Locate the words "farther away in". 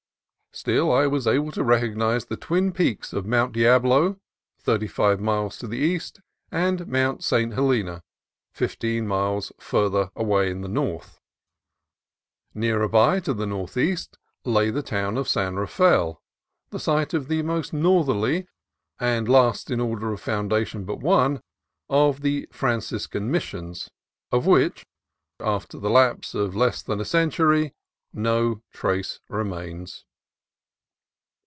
9.61-10.59